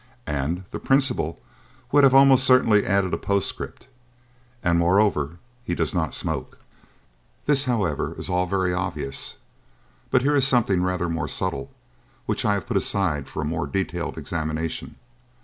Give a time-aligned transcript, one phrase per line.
[0.25, 1.39] And the principal
[1.91, 3.85] would have almost certainly added a postscript;
[4.63, 6.57] and, moreover, he does not smoke.
[7.45, 9.35] This, however, is all very obvious;
[10.09, 11.69] but here is something rather more subtle
[12.25, 14.95] which I have put aside for more detailed examination.